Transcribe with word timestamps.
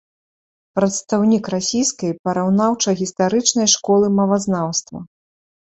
Прадстаўнік 0.79 1.45
расійскай 1.55 2.11
параўнаўча-гістарычнай 2.29 3.67
школы 3.77 4.05
мовазнаўства. 4.23 4.99